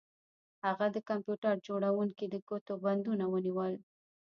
هغه 0.65 0.85
د 0.95 0.97
کمپیوټر 1.09 1.55
جوړونکي 1.67 2.25
د 2.29 2.35
ګوتو 2.47 2.73
بندونه 2.83 3.25
ونیول 3.33 3.73